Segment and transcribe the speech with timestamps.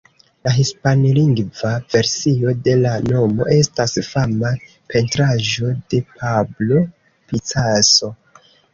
[0.45, 4.55] La hispanlingva versio de la nomo estas fama
[4.97, 8.17] pentraĵo de Pablo Picasso.